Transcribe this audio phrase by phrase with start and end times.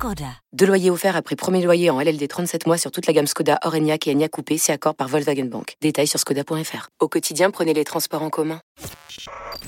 [0.00, 0.24] Skoda.
[0.54, 3.58] Deux loyers offerts après premier loyer en LLD 37 mois sur toute la gamme Skoda,
[3.66, 5.74] Orenia et Enya Coupé, c'est accord par Volkswagen Bank.
[5.82, 6.88] Détails sur skoda.fr.
[7.00, 8.60] Au quotidien, prenez les transports en commun.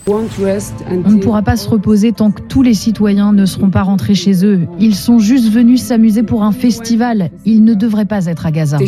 [0.06, 4.14] On ne pourra pas se reposer tant que tous les citoyens ne seront pas rentrés
[4.14, 4.66] chez eux.
[4.78, 7.30] Ils sont juste venus s'amuser pour un festival.
[7.45, 8.78] Ils ne devraient pas être à Gaza.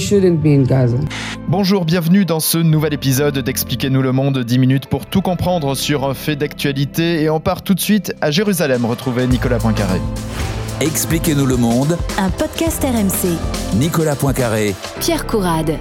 [1.48, 6.08] Bonjour, bienvenue dans ce nouvel épisode d'Expliquez-nous le monde, 10 minutes pour tout comprendre sur
[6.08, 7.20] un fait d'actualité.
[7.20, 10.00] Et on part tout de suite à Jérusalem retrouver Nicolas Poincaré.
[10.84, 11.96] Expliquez-nous le monde.
[12.18, 13.38] Un podcast RMC.
[13.78, 14.74] Nicolas Poincaré.
[15.00, 15.78] Pierre Courade.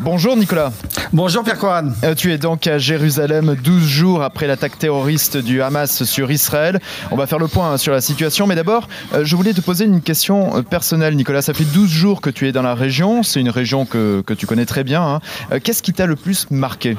[0.00, 0.70] Bonjour Nicolas.
[1.14, 1.92] Bonjour Pierre Coran.
[2.04, 6.78] Euh, tu es donc à Jérusalem 12 jours après l'attaque terroriste du Hamas sur Israël.
[7.10, 9.86] On va faire le point sur la situation, mais d'abord, euh, je voulais te poser
[9.86, 11.40] une question euh, personnelle Nicolas.
[11.40, 14.34] Ça fait 12 jours que tu es dans la région, c'est une région que, que
[14.34, 15.20] tu connais très bien.
[15.50, 15.58] Hein.
[15.60, 16.98] Qu'est-ce qui t'a le plus marqué?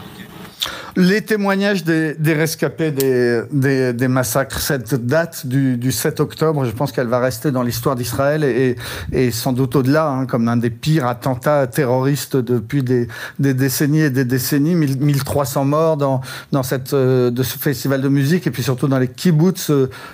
[0.95, 7.07] Les témoignages des, rescapés des, des, massacres, cette date du, 7 octobre, je pense qu'elle
[7.07, 8.75] va rester dans l'histoire d'Israël et,
[9.11, 13.07] et, sans doute au-delà, hein, comme l'un des pires attentats terroristes depuis des,
[13.39, 14.75] décennies et des décennies.
[14.75, 18.99] 1300 morts dans, dans cette, euh, de ce festival de musique et puis surtout dans
[18.99, 19.71] les kibbutz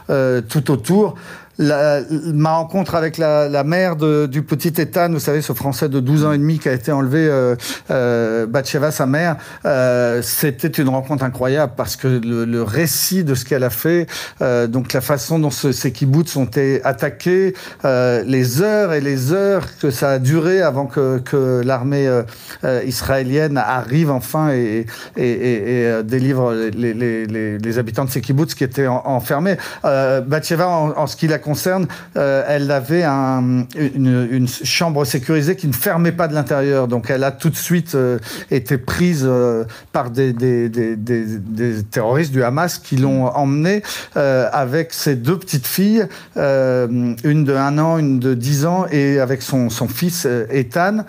[0.10, 1.16] euh, tout autour
[1.58, 5.90] la, ma rencontre avec la, la mère de, du petit Ethan, vous savez, ce Français
[5.90, 7.56] de 12 ans et demi qui a été enlevé, euh,
[7.92, 8.46] euh,
[8.92, 13.64] sa mère, euh, c'était une rencontre incroyable parce que le, le récit de ce qu'elle
[13.64, 14.08] a fait,
[14.42, 17.54] euh, donc la façon dont ce, ces kibbutz ont été attaqués,
[17.86, 22.82] euh, les heures et les heures que ça a duré avant que, que l'armée euh,
[22.86, 28.54] israélienne arrive enfin et, et, et, et délivre les, les, les, habitants de ces kibbutz
[28.56, 29.58] qui étaient en, enfermés.
[29.86, 30.22] Euh,
[30.60, 31.88] en, en ce qui la concerne,
[32.18, 36.90] euh, elle avait un, une, une, chambre sécurisée qui ne fermait pas de l'intérieur.
[36.90, 38.20] Donc elle a tout de suite euh,
[38.52, 39.64] été prise euh,
[39.94, 43.82] par des, des, des, des, terroristes du Hamas qui l'ont emmenée
[44.16, 46.06] avec ses deux petites filles,
[46.36, 51.06] une de 1 an, une de 10 ans, et avec son, son fils Ethan.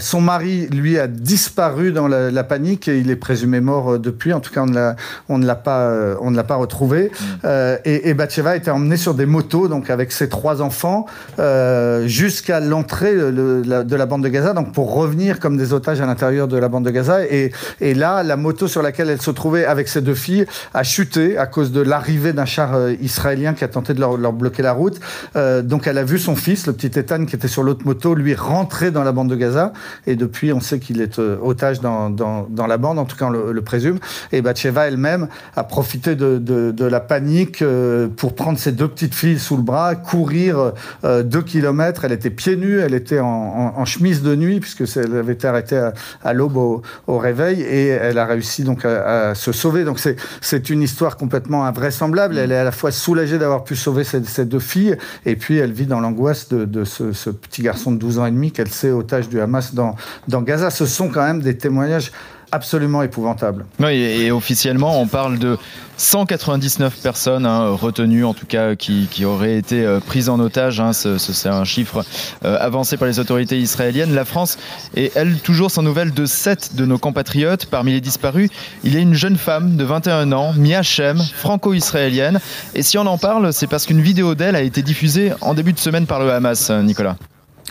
[0.00, 4.32] son mari, lui, a disparu dans la, la, panique et il est présumé mort depuis.
[4.32, 4.64] En tout cas,
[5.28, 7.10] on ne l'a pas, on ne l'a pas retrouvé.
[7.10, 7.48] Mmh.
[7.84, 11.06] et, et Batsheva a été emmenée sur des motos donc avec ses trois enfants,
[11.38, 16.00] euh, jusqu'à l'entrée de, de la bande de Gaza, donc pour revenir comme des otages
[16.00, 17.24] à l'intérieur de la bande de Gaza.
[17.26, 20.82] Et, et, là, la moto sur laquelle elle se trouvait avec ses deux filles a
[20.82, 24.62] chuté à cause de l'arrivée d'un char euh, israélien qui a tenté de leur, bloquer
[24.62, 24.98] la route.
[25.36, 28.14] Euh, donc elle a vu son fils, le petit Ethan, qui était sur l'autre moto,
[28.14, 29.72] lui rentrer dans la bande de Gaza.
[30.06, 33.26] Et depuis, on sait qu'il est euh, otage dans, dans, la bande, en tout cas
[33.26, 33.98] on le, présume.
[34.32, 38.88] Et Batsheva elle-même a profité de, de, de la panique euh, pour prendre ses deux
[38.88, 40.72] petites filles sous le bras, courir
[41.04, 42.06] euh, deux kilomètres.
[42.06, 45.90] Elle était pieds nus, elle était en, chemise de nuit, puisque elle avait été arrêtée
[46.24, 49.84] à, l'aube au, réveil, et elle a réussi donc à, se sauver.
[49.84, 50.00] Donc
[50.40, 52.38] c'est une histoire complètement invraisemblable.
[52.38, 55.72] Elle est à la fois soulagée d'avoir pu sauver ces, deux filles, et puis elle
[55.72, 59.28] vit dans l'angoisse de, ce, petit garçon de 12 ans et demi qu'elle sait otage
[59.28, 59.96] du Hamas dans,
[60.28, 60.70] dans Gaza.
[60.70, 62.12] Ce sont quand même des témoignages
[62.56, 63.64] absolument épouvantable.
[63.78, 65.56] Oui, et, officiellement, on parle de
[65.98, 70.80] 199 personnes hein, retenues, en tout cas, qui, auraient été euh, prises en otage.
[70.80, 72.04] Hein, C'est un chiffre
[72.44, 74.14] euh, avancé par les autorités israéliennes.
[74.14, 74.58] La France
[74.94, 77.66] est, elle, toujours sans nouvelles de 7 de nos compatriotes.
[77.66, 78.50] Parmi les disparus,
[78.82, 82.40] il y a une jeune femme de 21 ans, Mia Shem, franco-israélienne.
[82.74, 85.72] Et si on en parle, c'est parce qu'une vidéo d'elle a été diffusée en début
[85.72, 87.16] de semaine par le Hamas, Nicolas.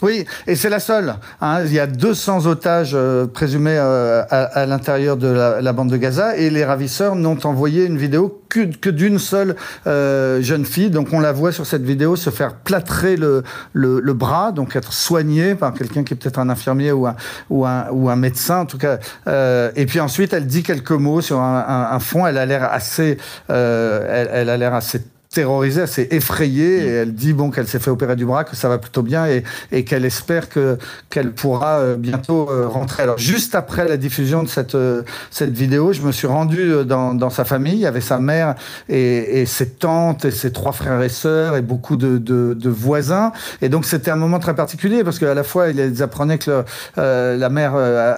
[0.01, 1.15] Oui, et c'est la seule.
[1.39, 1.63] Hein.
[1.65, 5.89] Il y a 200 otages euh, présumés euh, à, à l'intérieur de la, la, bande
[5.89, 9.55] de Gaza et les ravisseurs n'ont envoyé une vidéo que, que d'une seule
[9.87, 10.89] euh, jeune fille.
[10.89, 14.75] Donc on la voit sur cette vidéo se faire plâtrer le, le, le bras, donc
[14.75, 17.15] être soignée par quelqu'un qui est peut-être un infirmier ou un,
[17.49, 18.99] ou un, ou un médecin en tout cas.
[19.27, 22.27] Euh, et puis ensuite elle dit quelques mots sur un, un, un fond.
[22.27, 23.17] Elle a l'air assez,
[23.49, 25.01] euh, elle, elle a l'air assez
[25.35, 28.69] terrorisée, assez effrayée, et elle dit bon qu'elle s'est fait opérer du bras, que ça
[28.69, 30.77] va plutôt bien, et, et qu'elle espère que
[31.11, 33.03] qu'elle pourra euh, bientôt euh, rentrer.
[33.03, 35.03] Alors juste après la diffusion de cette euh,
[35.39, 38.55] cette vidéo, je me suis rendu dans, dans sa famille, il y avait sa mère
[38.87, 42.69] et, et ses tantes et ses trois frères et sœurs et beaucoup de, de, de
[42.69, 43.31] voisins,
[43.61, 46.63] et donc c'était un moment très particulier parce qu'à la fois ils apprenaient que le,
[46.97, 47.73] euh, la mère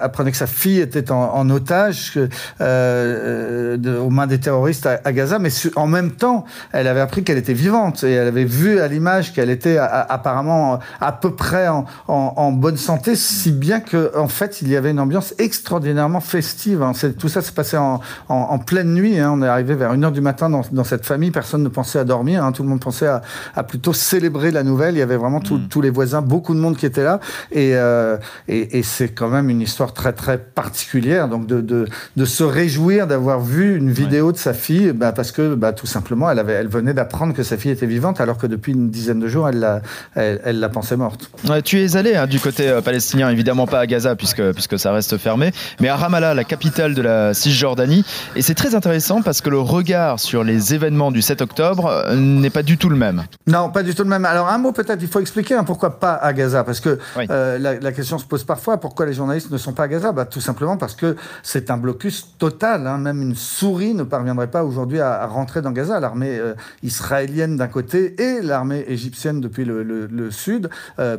[0.06, 2.18] apprenait que sa fille était en, en otage
[2.60, 7.06] euh, de, aux mains des terroristes à, à Gaza, mais en même temps elle avait
[7.08, 11.34] appris qu'elle était vivante et elle avait vu à l'image qu'elle était apparemment à peu
[11.34, 11.66] près
[12.06, 16.82] en, bonne santé, si bien qu'en en fait il y avait une ambiance extraordinairement festive.
[16.82, 16.92] Hein.
[17.18, 19.18] Tout ça s'est passé en, pleine nuit.
[19.18, 19.32] Hein.
[19.34, 22.44] On est arrivé vers 1h du matin dans, cette famille, personne ne pensait à dormir,
[22.44, 22.52] hein.
[22.52, 24.96] tout le monde pensait à, plutôt célébrer la nouvelle.
[24.96, 25.68] Il y avait vraiment mm.
[25.70, 27.20] tous les voisins, beaucoup de monde qui était là
[27.50, 28.18] et, euh,
[28.48, 31.28] et, c'est quand même une histoire très très particulière.
[31.28, 35.54] Donc de, de, se réjouir d'avoir vu une vidéo de sa fille, bah, parce que
[35.54, 38.48] bah, tout simplement elle, avait, elle venait d'apprendre que sa fille était vivante alors que
[38.48, 39.82] depuis une dizaine de jours elle la,
[40.16, 41.30] elle, la pensait morte.
[41.64, 44.90] tu es allé hein, du côté euh, palestinien, évidemment pas à Gaza puisque, puisque ça
[44.90, 48.04] reste fermé, mais à Ramallah, la capitale de la Cisjordanie.
[48.34, 52.16] Et c'est très intéressant parce que le regard sur les événements du 7 octobre euh,
[52.16, 53.22] n'est pas du tout le même.
[53.46, 54.24] Non, pas du tout le même.
[54.24, 56.98] Alors un mot peut-être, il faut expliquer hein, pourquoi pas à Gaza, parce que
[57.30, 60.10] euh, la, question se pose parfois, pourquoi les journalistes ne sont pas à Gaza?
[60.10, 61.14] Bah, Tout simplement parce que
[61.44, 62.88] c'est un blocus total.
[62.88, 62.98] Hein.
[62.98, 66.00] Même une souris ne parviendrait pas aujourd'hui à, rentrer dans Gaza.
[66.00, 66.40] L'armée
[66.88, 70.68] israélienne d'un côté et l'armée égyptienne depuis le, sud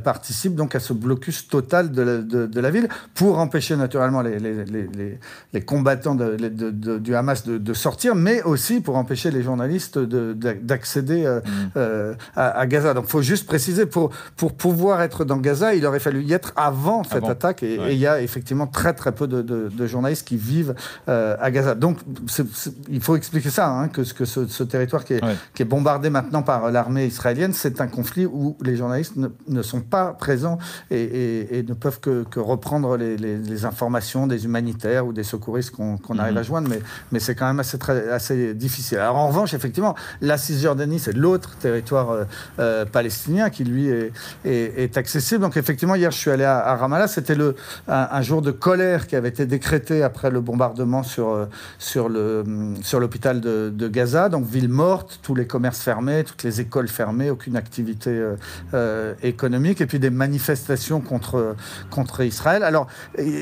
[0.03, 6.15] participent donc à ce blocus total de la, ville pour empêcher naturellement les, les, combattants
[6.15, 11.71] du Hamas de, sortir, mais aussi pour empêcher les journalistes d'accéder euh, mm.
[11.77, 12.93] euh, à, Gaza.
[12.93, 16.33] Donc il faut juste préciser, pour, pour pouvoir être dans Gaza, il aurait fallu y
[16.33, 20.37] être avant cette attaque, et il y a effectivement très très peu de, journalistes qui
[20.37, 20.75] vivent
[21.07, 21.75] euh, à Gaza.
[21.75, 21.99] Donc
[22.89, 26.41] il faut expliquer ça, hein, que, que ce, territoire qui est, qui est, bombardé maintenant
[26.41, 30.57] par l'armée israélienne, c'est un conflit où les journalistes ne, ne sont pas présents
[30.89, 36.43] et, ne peuvent que, reprendre les, informations des humanitaires ou des secouristes qu'on arrive à
[36.43, 36.79] joindre, mais,
[37.11, 38.99] mais c'est quand même assez, très, assez difficile.
[38.99, 42.23] Alors en revanche, effectivement, la Cisjordanie, c'est l'autre territoire euh,
[42.59, 44.11] euh, palestinien qui, lui, est,
[44.45, 45.41] est, accessible.
[45.41, 47.55] Donc effectivement, hier, je suis allé à, Ramallah, c'était le,
[47.87, 51.45] un, jour de colère qui avait été décrété après le bombardement sur, euh,
[51.79, 56.87] sur l'hôpital sur de, Gaza, donc ville morte, tous les commerces fermés, toutes les écoles
[56.87, 58.21] fermées, aucune activité
[59.23, 61.55] économique, et puis des manifestations contre,
[61.89, 62.63] contre Israël.
[62.63, 62.87] Alors,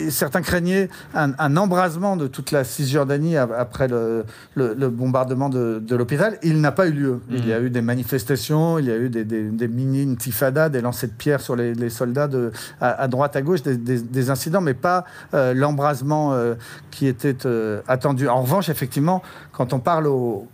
[0.09, 6.37] certains craignaient un, embrasement de toute la Cisjordanie après le, le, bombardement de, de l'hôpital.
[6.43, 7.21] Il n'a pas eu lieu.
[7.29, 7.65] Il y a mmh.
[7.65, 11.55] eu des manifestations, il y a eu des, des, mini-intifadas, des lancers de pierres sur
[11.55, 12.51] les, soldats de,
[12.81, 16.55] à, droite, à gauche, des, incidents, mais pas euh, l'embrasement euh,
[16.91, 18.27] qui était euh, attendu.
[18.27, 19.21] En revanche, effectivement,
[19.51, 20.47] quand on parle aux,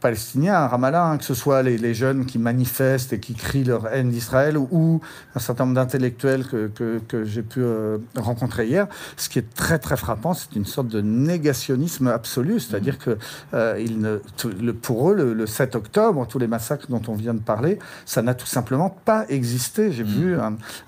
[0.00, 3.88] Palestiniens à Ramallah, hein, que ce soit les, jeunes qui manifestent et qui crient leur
[3.88, 5.00] haine d'Israël ou
[5.34, 9.78] un certain nombre d'intellectuels que, que, j'ai pu euh, rencontrer hier, ce qui est très
[9.78, 13.18] très frappant, c'est une sorte de négationnisme absolu, c'est-à-dire que
[13.54, 14.20] euh, il ne,
[14.60, 18.22] le, pour eux, le, 7 octobre, tous les massacres dont on vient de parler, ça
[18.22, 19.92] n'a tout simplement pas existé.
[19.92, 20.06] J'ai mmh.
[20.06, 20.38] vu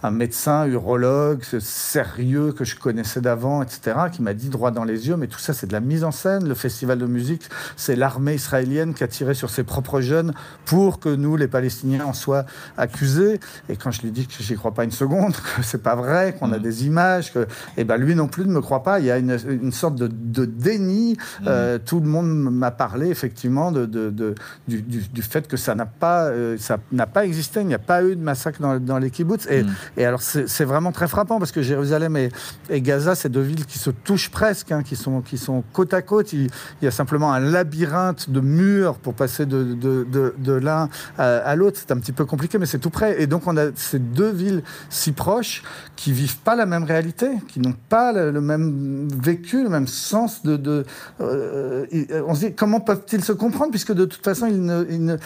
[0.03, 5.09] un, médecin urologue sérieux que je connaissais d'avant, etc., qui m'a dit droit dans les
[5.09, 7.43] yeux, mais tout ça c'est de la mise en scène, le festival de musique,
[7.77, 10.33] c'est l'armée israélienne qui a tiré sur ses propres jeunes
[10.65, 12.45] pour que nous, les Palestiniens, en soient
[12.77, 13.41] accusés.
[13.69, 16.37] Et quand je lui dis que j'y crois pas une seconde, que c'est pas vrai,
[16.39, 16.63] qu'on a mm.
[16.63, 17.47] des images, que, et
[17.79, 19.01] eh ben lui non plus ne me croit pas.
[19.01, 21.17] Il y a une, sorte de, déni.
[21.41, 21.45] Mm.
[21.47, 24.35] Euh, tout le monde m'a parlé effectivement de, de,
[24.69, 27.61] du, fait que ça n'a pas, euh, ça n'a pas existé.
[27.61, 29.47] Il n'y a pas eu de massacre dans, dans les kibbutz.
[29.51, 29.75] Et, mm.
[29.97, 32.31] et alors c'est vraiment très frappant parce que Jérusalem et,
[32.71, 35.95] et Gaza, c'est deux villes qui se touchent presque, hein, qui sont qui sont côte
[35.95, 36.33] à côte.
[36.33, 36.49] Il,
[36.81, 40.89] il y a simplement un labyrinthe de murs pour passer de, de, de, l'un
[41.19, 41.79] à, l'autre.
[41.81, 43.21] C'est un petit peu compliqué, mais c'est tout près.
[43.23, 45.63] Et donc, on a ces deux villes si proches
[45.97, 50.43] qui vivent pas la même réalité, qui n'ont pas le, même vécu, le même sens
[50.43, 50.85] de.
[51.21, 51.87] Euh,
[52.27, 55.17] on se dit, comment peuvent-ils se comprendre, puisque de toute façon, ils ne, ils ne,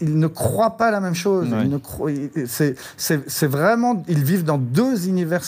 [0.00, 1.48] ils, ne croient pas la même chose.
[2.46, 4.04] C'est vraiment.
[4.08, 5.42] Ils vivent dans deux univers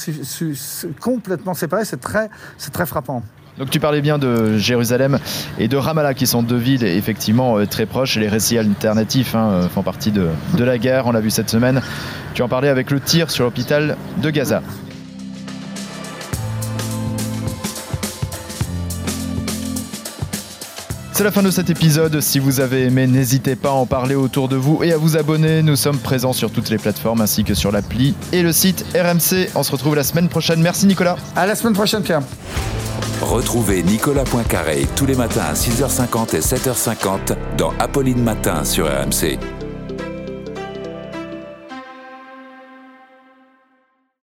[1.01, 1.85] complètement séparés.
[1.85, 2.31] C'est très,
[2.73, 3.23] très frappant.
[3.59, 5.19] Donc tu parlais bien de Jérusalem
[5.59, 8.17] et de Ramallah qui sont deux villes effectivement euh, très proches.
[8.17, 11.51] Les récits alternatifs hein, euh, font partie de, de la guerre, on l'a vu cette
[11.51, 11.83] semaine.
[12.35, 14.63] Tu en parlais avec le tir sur l'hôpital de Gaza.
[21.19, 22.21] C'est la fin de cet épisode.
[22.21, 25.17] Si vous avez aimé, n'hésitez pas à en parler autour de vous et à vous
[25.17, 25.65] abonner.
[25.65, 29.49] Nous sommes présents sur toutes les plateformes ainsi que sur l'appli et le site RMC.
[29.57, 30.61] On se retrouve la semaine prochaine.
[30.61, 31.17] Merci Nicolas.
[31.35, 32.23] À la semaine prochaine Pierre.
[33.23, 39.58] Retrouvez Nicolas Poincaré tous les matins à 6h50 et 7h50 dans Apolline Matin sur RMC.